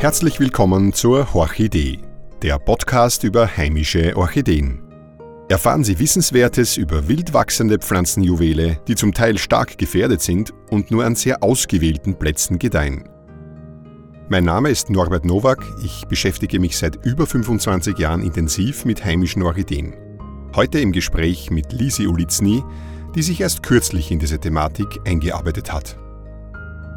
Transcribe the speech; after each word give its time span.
Herzlich 0.00 0.40
willkommen 0.40 0.94
zur 0.94 1.28
Orchidee, 1.34 1.98
der 2.40 2.58
Podcast 2.58 3.22
über 3.22 3.54
heimische 3.58 4.16
Orchideen. 4.16 4.80
Erfahren 5.50 5.84
Sie 5.84 5.98
Wissenswertes 5.98 6.78
über 6.78 7.06
wild 7.06 7.34
wachsende 7.34 7.78
Pflanzenjuwele, 7.78 8.80
die 8.88 8.94
zum 8.94 9.12
Teil 9.12 9.36
stark 9.36 9.76
gefährdet 9.76 10.22
sind 10.22 10.54
und 10.70 10.90
nur 10.90 11.04
an 11.04 11.16
sehr 11.16 11.42
ausgewählten 11.42 12.18
Plätzen 12.18 12.58
gedeihen. 12.58 13.10
Mein 14.30 14.44
Name 14.44 14.70
ist 14.70 14.88
Norbert 14.88 15.26
Nowak, 15.26 15.62
ich 15.84 16.06
beschäftige 16.06 16.60
mich 16.60 16.78
seit 16.78 17.04
über 17.04 17.26
25 17.26 17.98
Jahren 17.98 18.22
intensiv 18.22 18.86
mit 18.86 19.04
heimischen 19.04 19.42
Orchideen. 19.42 19.94
Heute 20.56 20.80
im 20.80 20.92
Gespräch 20.92 21.50
mit 21.50 21.74
Lisi 21.74 22.06
Ulitzny, 22.06 22.64
die 23.14 23.22
sich 23.22 23.42
erst 23.42 23.62
kürzlich 23.62 24.10
in 24.10 24.18
diese 24.18 24.38
Thematik 24.38 24.98
eingearbeitet 25.04 25.70
hat. 25.70 25.98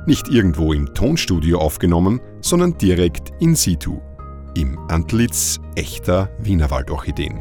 Nicht 0.05 0.27
irgendwo 0.27 0.73
im 0.73 0.93
Tonstudio 0.93 1.59
aufgenommen, 1.59 2.19
sondern 2.41 2.77
direkt 2.77 3.31
in 3.39 3.55
situ, 3.55 4.01
im 4.53 4.77
Antlitz 4.89 5.61
echter 5.75 6.29
Wienerwaldorchideen. 6.39 7.37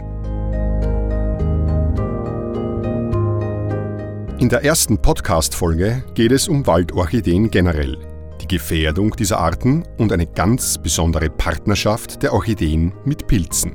In 4.38 4.48
der 4.48 4.64
ersten 4.64 4.96
Podcast-Folge 4.98 6.04
geht 6.14 6.30
es 6.30 6.46
um 6.46 6.64
Waldorchideen 6.64 7.50
generell, 7.50 7.98
die 8.40 8.46
Gefährdung 8.46 9.10
dieser 9.16 9.40
Arten 9.40 9.82
und 9.98 10.12
eine 10.12 10.26
ganz 10.26 10.78
besondere 10.78 11.30
Partnerschaft 11.30 12.22
der 12.22 12.32
Orchideen 12.32 12.92
mit 13.04 13.26
Pilzen. 13.26 13.74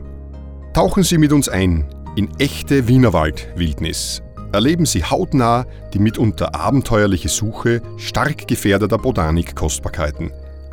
Tauchen 0.74 1.04
Sie 1.04 1.18
mit 1.18 1.34
uns 1.34 1.50
ein 1.50 1.90
in 2.16 2.30
echte 2.40 2.88
Wienerwaldwildnis 2.88 4.22
erleben 4.58 4.88
Sie 4.88 5.04
hautnah 5.04 5.68
die 5.94 6.00
mitunter 6.00 6.56
abenteuerliche 6.56 7.30
Suche 7.30 7.84
stark 7.98 8.48
gefährdeter 8.48 8.98
Botanikkostbarkeiten, 8.98 10.32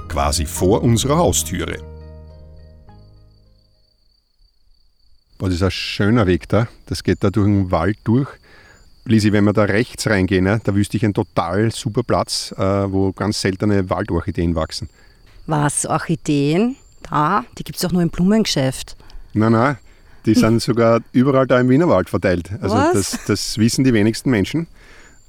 quasi 0.09 0.47
vor 0.47 0.83
unserer 0.83 1.19
Haustüre. 1.19 1.77
Boah, 5.37 5.49
das 5.49 5.57
ist 5.57 5.63
ein 5.63 5.71
schöner 5.71 6.27
Weg 6.27 6.49
da. 6.49 6.67
Das 6.87 7.03
geht 7.03 7.23
da 7.23 7.29
durch 7.29 7.47
den 7.47 7.71
Wald 7.71 7.99
durch. 8.05 8.29
Lisi, 9.05 9.33
wenn 9.33 9.45
wir 9.45 9.53
da 9.53 9.65
rechts 9.65 10.07
reingehen, 10.07 10.45
ne, 10.45 10.63
da 10.65 10.75
wüsste 10.75 10.97
ich 10.97 11.05
einen 11.05 11.13
total 11.13 11.71
super 11.71 12.03
Platz, 12.03 12.55
äh, 12.57 12.91
wo 12.91 13.13
ganz 13.13 13.43
seltene 13.43 13.91
Waldorchideen 13.91 14.55
wachsen. 14.55 14.89
Was, 15.45 15.85
Orchideen? 15.85 16.77
Da? 17.03 17.45
Die 17.59 17.65
gibt 17.65 17.77
es 17.77 17.83
doch 17.83 17.93
nur 17.93 18.01
im 18.01 18.09
Blumengeschäft. 18.09 18.97
Nein, 19.35 19.53
nein, 19.53 19.77
die 20.27 20.35
sind 20.35 20.63
sogar 20.63 21.01
überall 21.13 21.47
da 21.47 21.61
im 21.61 21.69
Wienerwald 21.69 22.09
verteilt. 22.09 22.51
Also 22.61 22.77
das, 22.77 23.19
das, 23.27 23.59
wissen 23.59 23.85
die 23.85 23.93
wenigsten 23.93 24.31
Menschen. 24.31 24.67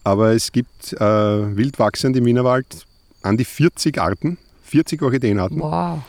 Aber 0.03 0.33
es 0.33 0.51
gibt 0.51 0.93
äh, 0.93 0.99
wild 0.99 1.79
wachsend 1.79 2.15
im 2.15 2.25
Wienerwald 2.25 2.85
an 3.23 3.37
die 3.37 3.45
40 3.45 3.99
Arten, 3.99 4.37
40 4.63 5.01
Orchideenarten. 5.01 5.59
Wow. 5.59 5.99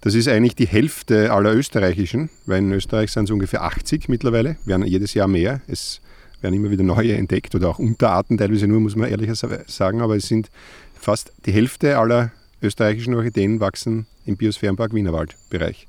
Das 0.00 0.14
ist 0.14 0.28
eigentlich 0.28 0.54
die 0.54 0.66
Hälfte 0.66 1.32
aller 1.32 1.54
österreichischen, 1.54 2.30
weil 2.46 2.58
in 2.58 2.72
Österreich 2.72 3.10
sind 3.10 3.24
es 3.24 3.30
ungefähr 3.30 3.62
80 3.62 4.08
mittlerweile, 4.08 4.56
werden 4.64 4.86
jedes 4.86 5.14
Jahr 5.14 5.28
mehr. 5.28 5.60
Es 5.66 6.00
werden 6.40 6.54
immer 6.54 6.70
wieder 6.70 6.82
neue 6.82 7.14
entdeckt 7.16 7.54
oder 7.54 7.68
auch 7.68 7.78
Unterarten, 7.78 8.38
teilweise 8.38 8.66
nur, 8.66 8.80
muss 8.80 8.96
man 8.96 9.08
ehrlich 9.08 9.30
sagen, 9.66 10.00
aber 10.00 10.16
es 10.16 10.26
sind 10.26 10.50
fast 10.98 11.32
die 11.46 11.52
Hälfte 11.52 11.98
aller 11.98 12.32
österreichischen 12.62 13.14
Orchideen 13.14 13.60
wachsen 13.60 14.06
im 14.24 14.36
Biosphärenpark 14.36 14.94
Wienerwald-Bereich. 14.94 15.86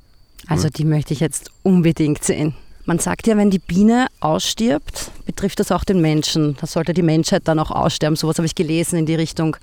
Also 0.48 0.70
die 0.70 0.86
möchte 0.86 1.14
ich 1.14 1.20
jetzt 1.20 1.52
unbedingt 1.64 2.24
sehen. 2.24 2.54
Man 2.86 3.00
sagt 3.00 3.28
ja, 3.28 3.38
wenn 3.38 3.50
die 3.50 3.60
Biene 3.60 4.08
ausstirbt, 4.20 5.12
betrifft 5.26 5.60
das 5.60 5.72
auch 5.72 5.86
den 5.86 6.02
Menschen. 6.02 6.58
Da 6.60 6.68
sollte 6.68 6.94
die 6.94 7.02
Menschheit 7.02 7.44
dann 7.46 7.60
auch 7.60 7.72
aussterben. 7.72 8.18
Sowas 8.18 8.38
habe 8.38 8.46
ich 8.46 8.56
gelesen 8.56 9.00
in 9.00 9.06
die 9.06 9.16
Richtung. 9.16 9.56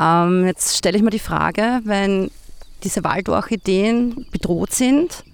Ähm, 0.00 0.46
jetzt 0.46 0.76
stelle 0.76 0.96
ich 0.96 1.02
mir 1.02 1.10
die 1.10 1.18
Frage, 1.18 1.80
wenn 1.84 2.30
diese 2.84 3.02
Waldorchideen 3.02 4.26
bedroht 4.30 4.72
sind 4.72 5.24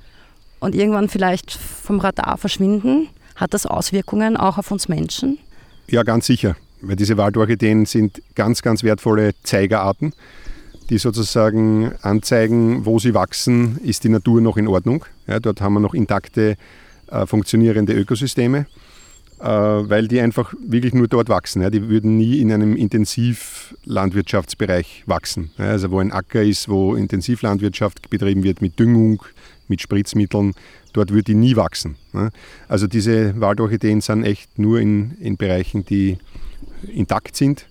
und 0.58 0.74
irgendwann 0.74 1.10
vielleicht 1.10 1.52
vom 1.52 2.00
Radar 2.00 2.38
verschwinden, 2.38 3.08
hat 3.36 3.52
das 3.52 3.66
Auswirkungen 3.66 4.36
auch 4.36 4.56
auf 4.56 4.70
uns 4.70 4.88
Menschen? 4.88 5.38
Ja, 5.88 6.04
ganz 6.04 6.26
sicher. 6.26 6.56
Weil 6.80 6.96
diese 6.96 7.16
Waldorchideen 7.16 7.84
sind 7.84 8.22
ganz, 8.34 8.62
ganz 8.62 8.82
wertvolle 8.82 9.34
Zeigerarten 9.42 10.14
die 10.92 10.98
sozusagen 10.98 11.92
anzeigen, 12.02 12.84
wo 12.84 12.98
sie 12.98 13.14
wachsen, 13.14 13.78
ist 13.82 14.04
die 14.04 14.10
Natur 14.10 14.42
noch 14.42 14.58
in 14.58 14.68
Ordnung. 14.68 15.06
Ja, 15.26 15.40
dort 15.40 15.62
haben 15.62 15.72
wir 15.72 15.80
noch 15.80 15.94
intakte, 15.94 16.58
äh, 17.10 17.24
funktionierende 17.24 17.94
Ökosysteme, 17.94 18.66
äh, 19.40 19.46
weil 19.46 20.06
die 20.06 20.20
einfach 20.20 20.52
wirklich 20.62 20.92
nur 20.92 21.08
dort 21.08 21.30
wachsen. 21.30 21.62
Ja. 21.62 21.70
Die 21.70 21.88
würden 21.88 22.18
nie 22.18 22.40
in 22.40 22.52
einem 22.52 22.76
Intensivlandwirtschaftsbereich 22.76 25.04
wachsen. 25.06 25.50
Ja, 25.56 25.68
also 25.68 25.90
wo 25.90 25.98
ein 25.98 26.12
Acker 26.12 26.42
ist, 26.42 26.68
wo 26.68 26.94
Intensivlandwirtschaft 26.94 28.10
betrieben 28.10 28.44
wird 28.44 28.60
mit 28.60 28.78
Düngung, 28.78 29.22
mit 29.68 29.80
Spritzmitteln, 29.80 30.52
dort 30.92 31.08
würde 31.08 31.24
die 31.24 31.34
nie 31.34 31.56
wachsen. 31.56 31.96
Ja. 32.12 32.28
Also 32.68 32.86
diese 32.86 33.40
Waldorchideen 33.40 34.02
sind 34.02 34.24
echt 34.24 34.58
nur 34.58 34.78
in, 34.78 35.12
in 35.20 35.38
Bereichen, 35.38 35.86
die 35.86 36.18
intakt 36.86 37.34
sind 37.34 37.66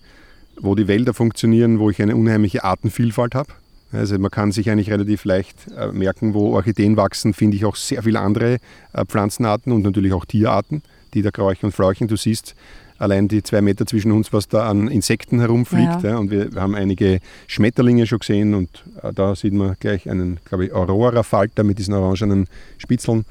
wo 0.62 0.76
die 0.76 0.88
Wälder 0.88 1.14
funktionieren, 1.14 1.80
wo 1.80 1.90
ich 1.90 2.02
eine 2.02 2.16
unheimliche 2.16 2.64
Artenvielfalt 2.64 3.36
habe. 3.36 3.50
Also 3.92 4.18
man 4.18 4.32
kann 4.32 4.52
sich 4.52 4.70
eigentlich 4.70 4.90
relativ 4.90 5.26
leicht 5.26 5.58
äh, 5.78 5.88
merken, 5.88 6.34
wo 6.34 6.54
Orchideen 6.54 6.96
wachsen, 6.96 7.34
finde 7.34 7.58
ich 7.58 7.66
auch 7.66 7.76
sehr 7.76 8.04
viele 8.04 8.20
andere 8.20 8.58
äh, 8.94 9.06
Pflanzenarten 9.06 9.74
und 9.74 9.82
natürlich 9.82 10.14
auch 10.14 10.24
Tierarten, 10.24 10.82
die 11.14 11.22
da 11.22 11.32
kräuchen 11.32 11.66
und 11.66 11.72
flauchen. 11.74 12.08
Du 12.08 12.16
siehst 12.16 12.56
allein 13.00 13.28
die 13.28 13.44
zwei 13.44 13.62
Meter 13.62 13.86
zwischen 13.86 14.12
uns, 14.12 14.32
was 14.32 14.48
da 14.48 14.70
an 14.70 14.88
Insekten 14.88 15.40
herumfliegt. 15.40 16.04
Ja. 16.04 16.12
Ja, 16.12 16.18
und 16.18 16.32
wir, 16.32 16.50
haben 16.56 16.76
einige 16.76 17.20
Schmetterlinge 17.48 18.06
schon 18.06 18.20
gesehen 18.20 18.54
und 18.54 18.70
äh, 19.02 19.12
da 19.12 19.36
sieht 19.36 19.54
man 19.54 19.76
gleich 19.80 20.10
einen, 20.10 20.40
glaube 20.46 20.68
ich, 20.68 20.74
Aurora-Falter 20.74 21.64
mit 21.64 21.80
diesen 21.80 21.94
orangenen 21.94 22.48
Spitzeln. 22.78 23.26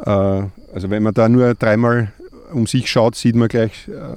Äh, 0.00 0.10
also 0.10 0.90
wenn 0.90 1.02
man 1.02 1.14
da 1.14 1.30
nur 1.30 1.54
dreimal 1.54 2.12
um 2.52 2.66
sich 2.66 2.90
schaut, 2.90 3.14
sieht 3.14 3.36
man 3.36 3.48
gleich 3.48 3.88
äh, 3.88 4.16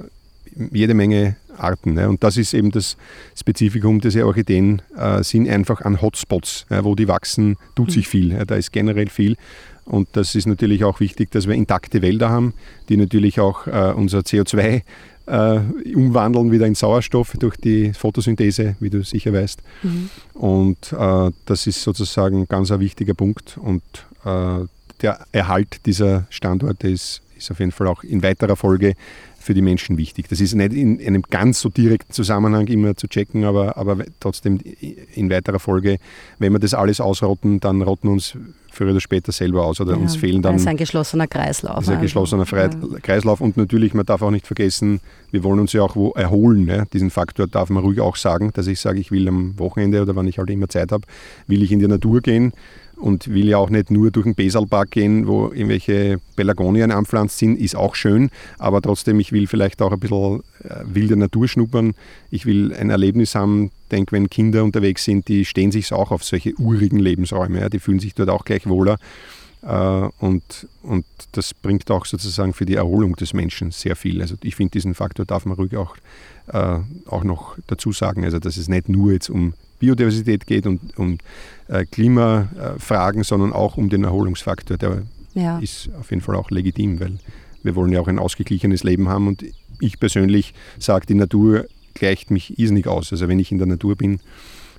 jede 0.72 0.94
Menge 0.94 1.36
Arten. 1.56 1.94
Ne? 1.94 2.08
Und 2.08 2.24
das 2.24 2.36
ist 2.36 2.54
eben 2.54 2.70
das 2.70 2.96
Spezifikum 3.38 4.00
dieser 4.00 4.26
Orchideen, 4.26 4.82
äh, 4.96 5.22
sind 5.22 5.48
einfach 5.48 5.82
an 5.82 6.00
Hotspots, 6.00 6.66
ja, 6.70 6.84
wo 6.84 6.94
die 6.94 7.08
wachsen, 7.08 7.56
tut 7.74 7.90
sich 7.90 8.06
mhm. 8.06 8.10
viel. 8.10 8.32
Ja, 8.32 8.44
da 8.44 8.56
ist 8.56 8.72
generell 8.72 9.08
viel. 9.08 9.36
Und 9.84 10.08
das 10.12 10.34
ist 10.34 10.46
natürlich 10.46 10.84
auch 10.84 11.00
wichtig, 11.00 11.30
dass 11.30 11.48
wir 11.48 11.54
intakte 11.54 12.02
Wälder 12.02 12.30
haben, 12.30 12.54
die 12.88 12.96
natürlich 12.96 13.40
auch 13.40 13.66
äh, 13.66 13.92
unser 13.94 14.20
CO2 14.20 14.82
äh, 15.26 15.60
umwandeln 15.94 16.52
wieder 16.52 16.66
in 16.66 16.74
Sauerstoff 16.74 17.32
durch 17.38 17.56
die 17.56 17.92
Photosynthese, 17.92 18.76
wie 18.80 18.90
du 18.90 19.02
sicher 19.02 19.32
weißt. 19.32 19.62
Mhm. 19.82 20.10
Und 20.34 20.92
äh, 20.92 21.30
das 21.46 21.66
ist 21.66 21.82
sozusagen 21.82 22.46
ganz 22.46 22.70
ein 22.70 22.80
wichtiger 22.80 23.14
Punkt. 23.14 23.58
Und 23.58 23.82
äh, 24.24 24.66
der 25.00 25.26
Erhalt 25.32 25.84
dieser 25.86 26.26
Standorte 26.30 26.88
ist, 26.88 27.22
ist 27.36 27.50
auf 27.50 27.58
jeden 27.58 27.72
Fall 27.72 27.88
auch 27.88 28.04
in 28.04 28.22
weiterer 28.22 28.56
Folge 28.56 28.94
für 29.42 29.54
die 29.54 29.62
Menschen 29.62 29.96
wichtig. 29.98 30.28
Das 30.28 30.40
ist 30.40 30.54
nicht 30.54 30.72
in 30.72 31.00
einem 31.00 31.22
ganz 31.22 31.60
so 31.60 31.68
direkten 31.68 32.12
Zusammenhang 32.12 32.66
immer 32.68 32.96
zu 32.96 33.08
checken, 33.08 33.44
aber, 33.44 33.76
aber 33.76 34.04
trotzdem 34.20 34.60
in 35.14 35.30
weiterer 35.30 35.58
Folge, 35.58 35.98
wenn 36.38 36.52
wir 36.52 36.58
das 36.58 36.74
alles 36.74 37.00
ausrotten, 37.00 37.60
dann 37.60 37.82
rotten 37.82 38.08
uns 38.08 38.36
früher 38.72 38.90
oder 38.90 39.00
später 39.00 39.32
selber 39.32 39.64
aus 39.64 39.80
oder 39.80 39.92
ja, 39.92 39.98
uns 39.98 40.16
fehlen 40.16 40.42
dann. 40.42 40.54
Das 40.54 40.62
ist 40.62 40.68
ein 40.68 40.76
geschlossener 40.76 41.26
Kreislauf. 41.26 41.76
Das 41.76 41.84
ist 41.84 41.88
ein 41.90 41.96
also. 41.96 42.02
geschlossener 42.04 42.46
ja. 42.50 42.98
Kreislauf 43.00 43.40
und 43.40 43.56
natürlich, 43.56 43.94
man 43.94 44.06
darf 44.06 44.22
auch 44.22 44.30
nicht 44.30 44.46
vergessen, 44.46 45.00
wir 45.30 45.44
wollen 45.44 45.60
uns 45.60 45.72
ja 45.72 45.82
auch 45.82 45.94
wo 45.94 46.10
erholen. 46.12 46.66
Ja? 46.66 46.84
Diesen 46.86 47.10
Faktor 47.10 47.46
darf 47.46 47.68
man 47.70 47.82
ruhig 47.82 48.00
auch 48.00 48.16
sagen, 48.16 48.50
dass 48.54 48.66
ich 48.66 48.80
sage, 48.80 48.98
ich 48.98 49.10
will 49.10 49.28
am 49.28 49.58
Wochenende 49.58 50.00
oder 50.02 50.16
wann 50.16 50.26
ich 50.26 50.38
halt 50.38 50.50
immer 50.50 50.68
Zeit 50.68 50.92
habe, 50.92 51.06
will 51.46 51.62
ich 51.62 51.70
in 51.70 51.80
die 51.80 51.88
Natur 51.88 52.20
gehen 52.20 52.52
und 53.02 53.28
will 53.28 53.48
ja 53.48 53.58
auch 53.58 53.68
nicht 53.68 53.90
nur 53.90 54.10
durch 54.10 54.24
den 54.24 54.34
Besalpark 54.34 54.92
gehen, 54.92 55.26
wo 55.26 55.46
irgendwelche 55.52 56.20
Pelagonien 56.36 56.92
anpflanzt 56.92 57.38
sind, 57.38 57.58
ist 57.58 57.74
auch 57.74 57.96
schön, 57.96 58.30
aber 58.58 58.80
trotzdem, 58.80 59.18
ich 59.18 59.32
will 59.32 59.48
vielleicht 59.48 59.82
auch 59.82 59.92
ein 59.92 59.98
bisschen 59.98 60.40
äh, 60.62 60.84
wilde 60.84 61.16
Natur 61.16 61.48
schnuppern. 61.48 61.94
Ich 62.30 62.46
will 62.46 62.72
ein 62.72 62.90
Erlebnis 62.90 63.34
haben, 63.34 63.72
denke, 63.90 64.12
wenn 64.12 64.30
Kinder 64.30 64.62
unterwegs 64.62 65.04
sind, 65.04 65.26
die 65.26 65.44
stehen 65.44 65.72
sich 65.72 65.92
auch 65.92 66.12
auf 66.12 66.22
solche 66.22 66.54
urigen 66.58 67.00
Lebensräume, 67.00 67.60
ja, 67.60 67.68
die 67.68 67.80
fühlen 67.80 67.98
sich 67.98 68.14
dort 68.14 68.30
auch 68.30 68.44
gleich 68.44 68.68
wohler. 68.68 68.98
Äh, 69.62 70.08
und, 70.20 70.68
und 70.82 71.04
das 71.32 71.54
bringt 71.54 71.90
auch 71.90 72.06
sozusagen 72.06 72.52
für 72.52 72.66
die 72.66 72.76
Erholung 72.76 73.16
des 73.16 73.34
Menschen 73.34 73.72
sehr 73.72 73.96
viel. 73.96 74.22
Also 74.22 74.36
ich 74.42 74.54
finde, 74.54 74.70
diesen 74.70 74.94
Faktor 74.94 75.26
darf 75.26 75.44
man 75.44 75.56
ruhig 75.56 75.76
auch, 75.76 75.96
äh, 76.52 76.78
auch 77.06 77.24
noch 77.24 77.56
dazu 77.66 77.90
sagen. 77.92 78.24
Also 78.24 78.38
dass 78.38 78.56
es 78.56 78.68
nicht 78.68 78.88
nur 78.88 79.12
jetzt 79.12 79.28
um 79.28 79.54
Biodiversität 79.82 80.46
geht 80.46 80.64
und 80.64 80.96
um 80.96 81.18
äh, 81.66 81.84
Klimafragen, 81.84 83.24
sondern 83.24 83.52
auch 83.52 83.76
um 83.76 83.88
den 83.88 84.04
Erholungsfaktor. 84.04 84.76
Der 84.76 85.02
ja. 85.34 85.58
ist 85.58 85.90
auf 85.98 86.10
jeden 86.10 86.22
Fall 86.22 86.36
auch 86.36 86.52
legitim, 86.52 87.00
weil 87.00 87.18
wir 87.64 87.74
wollen 87.74 87.90
ja 87.90 88.00
auch 88.00 88.06
ein 88.06 88.20
ausgeglichenes 88.20 88.84
Leben 88.84 89.08
haben 89.08 89.26
und 89.26 89.44
ich 89.80 89.98
persönlich 89.98 90.54
sage, 90.78 91.06
die 91.06 91.14
Natur 91.14 91.66
gleicht 91.94 92.30
mich 92.30 92.60
irrsinnig 92.60 92.86
aus. 92.86 93.10
Also 93.10 93.26
wenn 93.26 93.40
ich 93.40 93.50
in 93.50 93.58
der 93.58 93.66
Natur 93.66 93.96
bin, 93.96 94.20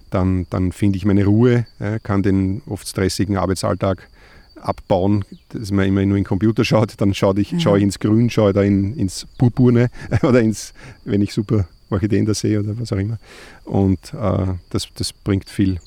dann, 0.09 0.47
dann 0.49 0.71
finde 0.71 0.95
ich 0.95 1.03
meine 1.03 1.25
Ruhe, 1.25 1.65
ja, 1.81 1.99
kann 1.99 2.23
den 2.23 2.61
oft 2.65 2.87
stressigen 2.87 3.35
Arbeitsalltag 3.35 4.07
abbauen, 4.55 5.25
dass 5.49 5.71
man 5.71 5.85
immer 5.85 6.05
nur 6.05 6.15
in 6.15 6.23
den 6.23 6.27
Computer 6.27 6.63
schaut, 6.63 6.93
dann 6.97 7.13
schaue 7.13 7.41
ich, 7.41 7.51
ja. 7.51 7.59
schaue 7.59 7.79
ich 7.79 7.83
ins 7.83 7.99
Grün, 7.99 8.29
schaue 8.29 8.53
da 8.53 8.61
in, 8.61 8.95
ins 8.95 9.27
Purpurne 9.37 9.89
oder 10.23 10.39
ins, 10.39 10.73
wenn 11.03 11.21
ich 11.21 11.33
super 11.33 11.67
Orchideen 11.93 12.25
da 12.25 12.33
sehe 12.33 12.59
oder 12.59 12.77
was 12.79 12.91
auch 12.91 12.97
immer. 12.97 13.17
Und 13.65 14.13
äh, 14.13 14.53
das, 14.69 14.87
das 14.95 15.13
bringt 15.13 15.49
viel 15.49 15.79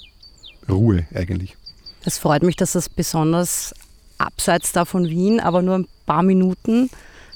Ruhe 0.68 1.06
eigentlich. 1.14 1.56
Es 2.04 2.18
freut 2.18 2.42
mich, 2.42 2.56
dass 2.56 2.72
das 2.72 2.88
besonders 2.88 3.74
abseits 4.18 4.72
da 4.72 4.84
von 4.84 5.08
Wien, 5.08 5.40
aber 5.40 5.62
nur 5.62 5.76
ein 5.76 5.88
paar 6.06 6.22
Minuten 6.22 6.88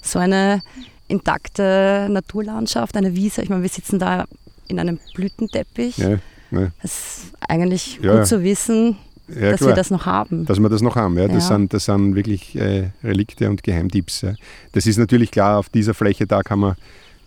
so 0.02 0.18
eine 0.18 0.62
intakte 1.08 2.06
Naturlandschaft, 2.08 2.96
eine 2.96 3.14
Wiese. 3.14 3.42
Ich 3.42 3.48
meine, 3.48 3.62
wir 3.62 3.68
sitzen 3.68 3.98
da 3.98 4.24
in 4.68 4.78
einem 4.78 4.98
Blütenteppich. 5.14 5.98
Ja, 5.98 6.18
ja. 6.52 6.68
Es 6.82 6.94
ist 6.94 7.32
eigentlich 7.40 7.98
ja, 8.00 8.16
gut 8.16 8.26
zu 8.26 8.42
wissen, 8.42 8.96
dass 9.26 9.58
klar. 9.58 9.70
wir 9.70 9.74
das 9.74 9.90
noch 9.90 10.06
haben. 10.06 10.46
Dass 10.46 10.58
wir 10.58 10.68
das 10.68 10.82
noch 10.82 10.96
haben, 10.96 11.18
ja. 11.18 11.28
Das, 11.28 11.48
Sind, 11.48 11.72
das 11.72 11.84
sind 11.84 12.14
wirklich 12.14 12.56
äh, 12.56 12.90
Relikte 13.02 13.48
und 13.48 13.62
Geheimtipps. 13.62 14.26
Das 14.72 14.86
ist 14.86 14.98
natürlich 14.98 15.30
klar, 15.30 15.58
auf 15.58 15.68
dieser 15.68 15.94
Fläche 15.94 16.26
da 16.26 16.42
kann 16.42 16.60
man, 16.60 16.76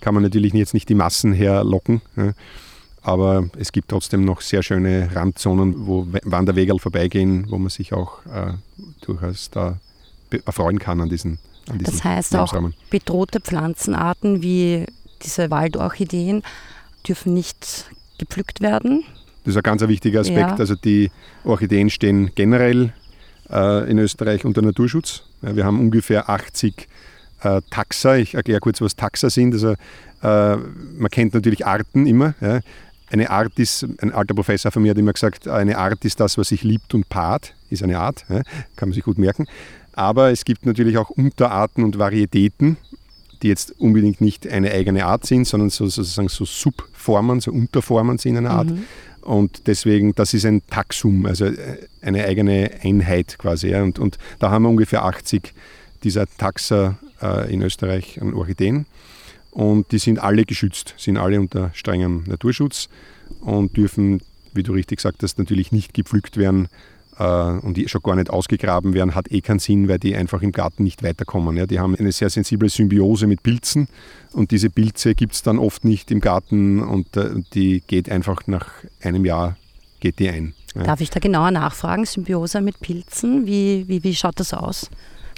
kann 0.03 0.13
man 0.13 0.23
natürlich 0.23 0.53
jetzt 0.53 0.73
nicht 0.73 0.89
die 0.89 0.95
Massen 0.95 1.31
herlocken. 1.31 2.01
Aber 3.01 3.45
es 3.57 3.71
gibt 3.71 3.89
trotzdem 3.89 4.25
noch 4.25 4.41
sehr 4.41 4.63
schöne 4.63 5.09
Randzonen, 5.15 5.87
wo 5.87 6.05
Wanderwege 6.23 6.77
vorbeigehen, 6.77 7.45
wo 7.49 7.57
man 7.57 7.69
sich 7.69 7.93
auch 7.93 8.25
äh, 8.25 8.53
durchaus 9.01 9.49
da 9.49 9.77
erfreuen 10.45 10.79
kann 10.79 10.99
an 10.99 11.09
diesen 11.09 11.39
an 11.69 11.77
Das 11.79 12.03
heißt 12.03 12.35
auch 12.35 12.53
bedrohte 12.89 13.39
Pflanzenarten 13.39 14.41
wie 14.41 14.85
diese 15.21 15.49
Waldorchideen 15.49 16.43
dürfen 17.07 17.33
nicht 17.33 17.89
gepflückt 18.17 18.59
werden. 18.59 19.05
Das 19.45 19.51
ist 19.51 19.57
ein 19.57 19.63
ganz 19.63 19.81
wichtiger 19.87 20.19
Aspekt. 20.19 20.37
Ja. 20.37 20.55
Also 20.55 20.75
die 20.75 21.11
Orchideen 21.45 21.89
stehen 21.89 22.31
generell 22.35 22.93
äh, 23.49 23.89
in 23.89 23.99
Österreich 23.99 24.43
unter 24.43 24.61
Naturschutz. 24.61 25.23
Ja, 25.41 25.55
wir 25.55 25.63
haben 25.63 25.79
ungefähr 25.79 26.29
80 26.29 26.87
äh, 27.43 27.61
Taxa. 27.69 28.15
Ich 28.15 28.33
erkläre 28.33 28.59
kurz, 28.59 28.81
was 28.81 28.95
Taxa 28.95 29.29
sind. 29.29 29.53
Also, 29.53 29.71
äh, 30.21 30.57
man 30.97 31.09
kennt 31.11 31.33
natürlich 31.33 31.65
Arten 31.65 32.07
immer. 32.07 32.35
Ja. 32.41 32.59
Eine 33.11 33.29
Art 33.29 33.59
ist, 33.59 33.85
ein 34.01 34.11
alter 34.11 34.33
Professor 34.33 34.71
von 34.71 34.81
mir 34.81 34.91
hat 34.91 34.97
immer 34.97 35.13
gesagt, 35.13 35.47
eine 35.47 35.77
Art 35.77 36.03
ist 36.03 36.19
das, 36.19 36.37
was 36.37 36.47
sich 36.47 36.63
liebt 36.63 36.95
und 36.95 37.09
paart, 37.09 37.53
ist 37.69 37.83
eine 37.83 37.99
Art, 37.99 38.25
kann 38.27 38.89
man 38.89 38.93
sich 38.93 39.03
gut 39.03 39.19
merken. 39.19 39.45
Aber 39.91 40.31
es 40.31 40.45
gibt 40.45 40.65
natürlich 40.65 40.97
auch 40.97 41.11
Unterarten 41.11 41.83
und 41.83 41.99
Varietäten, 41.99 42.77
die 43.43 43.49
jetzt 43.49 43.79
unbedingt 43.79 44.21
nicht 44.21 44.47
eine 44.47 44.71
eigene 44.71 45.05
Art 45.05 45.25
sind, 45.25 45.45
sondern 45.45 45.69
so, 45.69 45.87
sozusagen 45.87 46.29
so 46.29 46.45
Subformen, 46.45 47.39
so 47.41 47.51
Unterformen 47.51 48.17
sind 48.17 48.37
einer 48.37 48.51
Art. 48.51 48.69
Mhm. 48.69 48.83
Und 49.21 49.67
deswegen, 49.67 50.15
das 50.15 50.33
ist 50.33 50.45
ein 50.45 50.65
Taxum, 50.67 51.25
also 51.25 51.45
äh, 51.45 51.87
eine 52.01 52.25
eigene 52.25 52.71
Einheit 52.83 53.37
quasi. 53.37 53.69
Ja. 53.69 53.83
Und, 53.83 53.99
und 53.99 54.17
da 54.39 54.49
haben 54.49 54.63
wir 54.63 54.69
ungefähr 54.69 55.05
80 55.05 55.53
dieser 56.03 56.25
Taxa 56.37 56.97
äh, 57.21 57.53
in 57.53 57.61
Österreich 57.61 58.21
an 58.21 58.33
Orchideen. 58.33 58.85
Und 59.51 59.91
die 59.91 59.99
sind 59.99 60.19
alle 60.19 60.45
geschützt, 60.45 60.95
sind 60.97 61.17
alle 61.17 61.39
unter 61.39 61.71
strengem 61.73 62.23
Naturschutz 62.25 62.89
und 63.41 63.77
dürfen, 63.77 64.21
wie 64.53 64.63
du 64.63 64.73
richtig 64.73 64.97
gesagt 64.97 65.21
hast, 65.21 65.37
natürlich 65.37 65.71
nicht 65.71 65.93
gepflückt 65.93 66.37
werden 66.37 66.69
äh, 67.19 67.23
und 67.23 67.77
die 67.77 67.87
schon 67.87 68.01
gar 68.01 68.15
nicht 68.15 68.31
ausgegraben 68.31 68.93
werden, 68.93 69.13
hat 69.13 69.31
eh 69.31 69.41
keinen 69.41 69.59
Sinn, 69.59 69.87
weil 69.87 69.99
die 69.99 70.15
einfach 70.15 70.41
im 70.41 70.51
Garten 70.51 70.83
nicht 70.83 71.03
weiterkommen. 71.03 71.55
Ja. 71.55 71.67
Die 71.67 71.79
haben 71.79 71.95
eine 71.95 72.11
sehr 72.11 72.31
sensible 72.31 72.69
Symbiose 72.69 73.27
mit 73.27 73.43
Pilzen 73.43 73.87
und 74.31 74.49
diese 74.49 74.71
Pilze 74.71 75.13
gibt 75.13 75.33
es 75.33 75.43
dann 75.43 75.59
oft 75.59 75.85
nicht 75.85 76.09
im 76.09 76.19
Garten 76.19 76.81
und 76.81 77.15
äh, 77.15 77.29
die 77.53 77.83
geht 77.85 78.09
einfach 78.09 78.47
nach 78.47 78.69
einem 79.01 79.23
Jahr 79.23 79.55
geht 79.99 80.19
die 80.19 80.29
ein. 80.29 80.53
Ja. 80.75 80.83
Darf 80.83 81.01
ich 81.01 81.11
da 81.11 81.19
genauer 81.19 81.51
nachfragen? 81.51 82.05
Symbiose 82.05 82.59
mit 82.61 82.79
Pilzen, 82.79 83.45
wie, 83.45 83.87
wie, 83.87 84.03
wie 84.03 84.15
schaut 84.15 84.39
das 84.39 84.53
aus? 84.53 84.89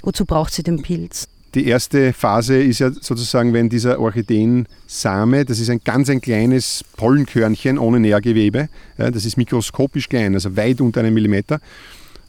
Wozu 0.02 0.24
braucht 0.24 0.52
sie 0.52 0.62
den 0.62 0.82
Pilz? 0.82 1.28
Die 1.54 1.66
erste 1.66 2.12
Phase 2.12 2.62
ist 2.62 2.80
ja 2.80 2.90
sozusagen, 2.90 3.54
wenn 3.54 3.70
dieser 3.70 3.98
Orchideensame, 3.98 5.44
das 5.46 5.58
ist 5.58 5.70
ein 5.70 5.80
ganz 5.82 6.10
ein 6.10 6.20
kleines 6.20 6.84
Pollenkörnchen 6.96 7.78
ohne 7.78 7.98
Nährgewebe, 7.98 8.68
ja, 8.98 9.10
das 9.10 9.24
ist 9.24 9.38
mikroskopisch 9.38 10.08
klein, 10.08 10.34
also 10.34 10.54
weit 10.56 10.80
unter 10.80 11.00
einem 11.00 11.14
Millimeter. 11.14 11.60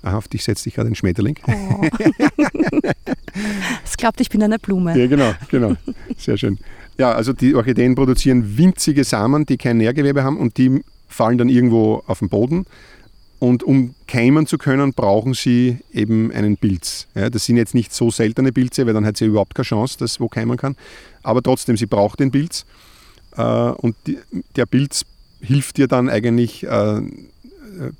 Aha, 0.03 0.17
auf 0.17 0.27
dich 0.29 0.43
setzt 0.43 0.63
sich 0.63 0.75
gerade 0.75 0.89
ein 0.89 0.95
Schmetterling. 0.95 1.35
Oh. 1.47 1.81
Es 3.83 3.97
glaubt, 3.97 4.19
ich 4.19 4.29
bin 4.29 4.41
eine 4.41 4.57
Blume. 4.57 4.97
Ja, 4.97 5.07
genau, 5.07 5.33
genau. 5.49 5.75
Sehr 6.17 6.37
schön. 6.37 6.57
Ja, 6.97 7.11
also 7.11 7.33
die 7.33 7.53
Orchideen 7.53 7.93
produzieren 7.93 8.57
winzige 8.57 9.03
Samen, 9.03 9.45
die 9.45 9.57
kein 9.57 9.77
Nährgewebe 9.77 10.23
haben 10.23 10.37
und 10.37 10.57
die 10.57 10.81
fallen 11.07 11.37
dann 11.37 11.49
irgendwo 11.49 12.03
auf 12.07 12.19
den 12.19 12.29
Boden 12.29 12.65
und 13.39 13.63
um 13.63 13.93
keimen 14.07 14.47
zu 14.47 14.57
können, 14.57 14.93
brauchen 14.93 15.33
sie 15.33 15.79
eben 15.93 16.31
einen 16.31 16.57
Pilz. 16.57 17.07
Ja, 17.13 17.29
das 17.29 17.45
sind 17.45 17.57
jetzt 17.57 17.75
nicht 17.75 17.93
so 17.93 18.09
seltene 18.09 18.51
Pilze, 18.51 18.85
weil 18.85 18.93
dann 18.93 19.05
hat 19.05 19.17
sie 19.17 19.25
überhaupt 19.25 19.53
keine 19.53 19.65
Chance, 19.65 19.97
dass 19.99 20.19
wo 20.19 20.27
keimen 20.27 20.57
kann. 20.57 20.75
Aber 21.23 21.43
trotzdem, 21.43 21.77
sie 21.77 21.85
braucht 21.85 22.19
den 22.19 22.31
Pilz. 22.31 22.65
Äh, 23.35 23.43
und 23.43 23.95
die, 24.07 24.17
der 24.55 24.65
Pilz 24.65 25.05
hilft 25.39 25.77
ihr 25.77 25.87
dann 25.87 26.09
eigentlich 26.09 26.63
äh, 26.63 27.01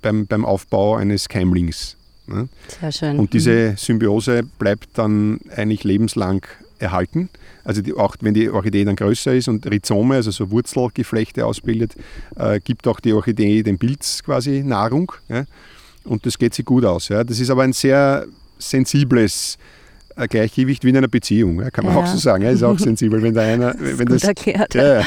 beim, 0.01 0.25
beim 0.25 0.45
Aufbau 0.45 0.95
eines 0.95 1.29
Keimlings. 1.29 1.97
Ne? 2.25 2.49
Sehr 2.79 2.91
schön. 2.91 3.19
Und 3.19 3.33
diese 3.33 3.71
mhm. 3.71 3.77
Symbiose 3.77 4.43
bleibt 4.43 4.89
dann 4.95 5.39
eigentlich 5.55 5.83
lebenslang 5.83 6.45
erhalten. 6.79 7.29
Also 7.63 7.81
die, 7.81 7.93
auch 7.93 8.15
wenn 8.21 8.33
die 8.33 8.49
Orchidee 8.49 8.85
dann 8.85 8.95
größer 8.95 9.33
ist 9.33 9.47
und 9.47 9.69
Rhizome, 9.69 10.15
also 10.15 10.31
so 10.31 10.51
Wurzelgeflechte 10.51 11.45
ausbildet, 11.45 11.95
äh, 12.35 12.59
gibt 12.59 12.87
auch 12.87 12.99
die 12.99 13.13
Orchidee 13.13 13.63
dem 13.63 13.77
Pilz 13.77 14.23
quasi 14.23 14.63
Nahrung. 14.63 15.11
Ja? 15.29 15.45
Und 16.03 16.25
das 16.25 16.37
geht 16.37 16.53
sich 16.53 16.65
gut 16.65 16.85
aus. 16.85 17.09
Ja? 17.09 17.23
Das 17.23 17.39
ist 17.39 17.49
aber 17.49 17.63
ein 17.63 17.73
sehr 17.73 18.25
sensibles 18.57 19.57
äh, 20.15 20.27
Gleichgewicht 20.27 20.83
wie 20.83 20.89
in 20.89 20.97
einer 20.97 21.07
Beziehung, 21.07 21.57
kann 21.71 21.85
man 21.85 21.95
ja. 21.95 22.01
auch 22.01 22.07
so 22.07 22.17
sagen. 22.17 22.43
Ist 22.43 22.63
auch 22.63 22.79
sensibel, 22.79 23.21
wenn 23.21 23.33
da 23.33 23.41
einer. 23.41 23.75
Wenn 23.79 24.07
das, 24.07 24.23
erklärt. 24.23 24.73
Ja, 24.73 25.03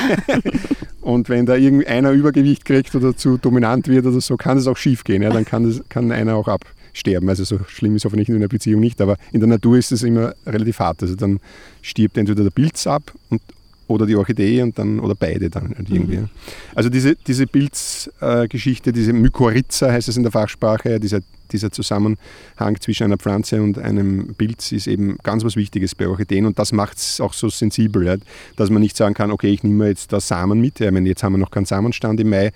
und 1.01 1.29
wenn 1.29 1.47
da 1.47 1.57
irgendeiner 1.57 2.13
Übergewicht 2.13 2.65
kriegt 2.65 2.95
oder 2.95 3.17
zu 3.17 3.39
dominant 3.39 3.89
wird 3.89 4.07
oder 4.07 4.21
so, 4.21 4.37
kann 4.37 4.59
es 4.59 4.67
auch 4.67 4.77
schief 4.77 5.05
gehen. 5.05 5.23
Ja? 5.23 5.31
Dann 5.31 5.45
kann, 5.45 5.65
das, 5.65 5.83
kann 5.89 6.13
einer 6.13 6.37
auch 6.37 6.49
ab 6.49 6.61
sterben. 6.93 7.29
Also 7.29 7.45
so 7.45 7.61
schlimm 7.69 7.97
ist 7.97 8.05
hoffentlich 8.05 8.29
in 8.29 8.37
einer 8.37 8.49
Beziehung 8.49 8.81
nicht, 8.81 9.01
aber 9.01 9.17
in 9.33 9.41
der 9.41 9.49
Natur 9.49 9.79
ist 9.79 9.93
es 9.93 10.03
immer 10.03 10.35
relativ 10.47 10.79
hart. 10.79 11.03
Also 11.03 11.15
dann 11.15 11.41
stirbt 11.83 12.19
entweder 12.19 12.43
der 12.43 12.51
Pilz 12.51 12.87
ab 12.87 13.13
und, 13.29 13.41
oder 13.87 14.07
die 14.07 14.17
Orchidee 14.17 14.63
und 14.63 14.79
dann 14.79 15.01
oder 15.01 15.15
beide 15.15 15.51
dann 15.51 15.75
halt 15.77 15.91
irgendwie. 15.91 16.19
Mhm. 16.19 16.29
Also 16.75 16.89
diese, 16.89 17.17
diese 17.17 17.47
Pilzgeschichte, 17.47 18.91
äh, 18.91 18.93
diese 18.93 19.13
Mykorrhiza 19.13 19.91
heißt 19.91 20.09
es 20.09 20.17
in 20.17 20.23
der 20.23 20.33
Fachsprache, 20.33 21.01
dieser, 21.01 21.21
dieser 21.51 21.73
Zusammenhang 21.73 22.81
zwischen 22.81 23.05
einer 23.05 23.17
Pflanze 23.17 23.61
und 23.61 23.79
einem 23.79 24.35
Pilz 24.35 24.71
ist 24.71 24.87
eben 24.87 25.19
ganz 25.23 25.45
was 25.45 25.57
Wichtiges 25.57 25.97
bei 25.97 26.07
Orchideen 26.07 26.47
und 26.47 26.59
das 26.59 26.73
macht 26.73 26.99
es 26.99 27.21
auch 27.21 27.33
so 27.33 27.49
sensibel, 27.49 28.07
ja, 28.07 28.17
dass 28.57 28.71
man 28.71 28.81
nicht 28.81 28.97
sagen 28.97 29.15
kann, 29.15 29.33
okay, 29.33 29.49
ich 29.49 29.65
nehme 29.65 29.89
jetzt 29.89 30.13
da 30.13 30.21
Samen 30.21 30.61
mit. 30.61 30.81
Ich 30.81 30.91
meine, 30.91 31.09
jetzt 31.09 31.25
haben 31.25 31.33
wir 31.33 31.39
noch 31.39 31.51
keinen 31.51 31.67
Samenstand 31.67 32.21
im 32.21 32.31
Mai, 32.31 32.53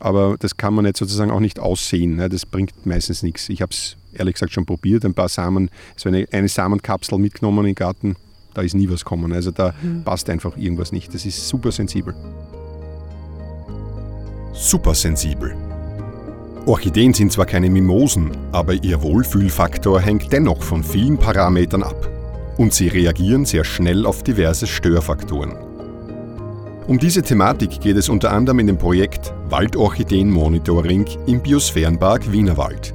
aber 0.00 0.36
das 0.38 0.56
kann 0.56 0.74
man 0.74 0.84
jetzt 0.86 0.98
sozusagen 0.98 1.30
auch 1.30 1.40
nicht 1.40 1.58
aussehen. 1.60 2.16
Ne? 2.16 2.28
Das 2.28 2.46
bringt 2.46 2.86
meistens 2.86 3.22
nichts. 3.22 3.48
Ich 3.48 3.62
habe 3.62 3.72
es 3.72 3.96
ehrlich 4.12 4.34
gesagt 4.34 4.52
schon 4.52 4.66
probiert, 4.66 5.04
ein 5.04 5.14
paar 5.14 5.28
Samen, 5.28 5.70
so 5.96 6.08
eine, 6.08 6.26
eine 6.32 6.48
Samenkapsel 6.48 7.18
mitgenommen 7.18 7.60
in 7.60 7.66
den 7.66 7.74
Garten, 7.74 8.16
da 8.54 8.62
ist 8.62 8.74
nie 8.74 8.88
was 8.90 9.04
gekommen. 9.04 9.32
Also 9.32 9.50
da 9.50 9.74
mhm. 9.82 10.02
passt 10.04 10.28
einfach 10.28 10.56
irgendwas 10.56 10.92
nicht. 10.92 11.14
Das 11.14 11.24
ist 11.24 11.48
super 11.48 11.70
sensibel. 11.70 12.14
Super 14.52 14.94
sensibel. 14.94 15.54
Orchideen 16.66 17.14
sind 17.14 17.32
zwar 17.32 17.46
keine 17.46 17.70
Mimosen, 17.70 18.30
aber 18.52 18.74
ihr 18.74 19.02
Wohlfühlfaktor 19.02 20.00
hängt 20.00 20.32
dennoch 20.32 20.62
von 20.62 20.84
vielen 20.84 21.16
Parametern 21.16 21.82
ab. 21.82 22.08
Und 22.58 22.74
sie 22.74 22.88
reagieren 22.88 23.46
sehr 23.46 23.64
schnell 23.64 24.04
auf 24.04 24.22
diverse 24.22 24.66
Störfaktoren. 24.66 25.69
Um 26.90 26.98
diese 26.98 27.22
Thematik 27.22 27.80
geht 27.80 27.96
es 27.96 28.08
unter 28.08 28.32
anderem 28.32 28.58
in 28.58 28.66
dem 28.66 28.76
Projekt 28.76 29.32
Waldorchideen-Monitoring 29.48 31.06
im 31.28 31.40
Biosphärenpark 31.40 32.32
Wienerwald, 32.32 32.92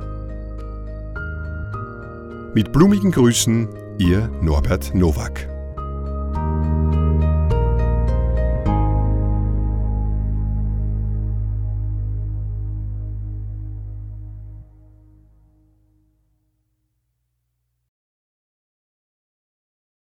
Mit 2.54 2.72
blumigen 2.72 3.10
Grüßen, 3.10 3.68
Ihr 3.98 4.30
Norbert 4.40 4.94
Nowak. 4.94 5.55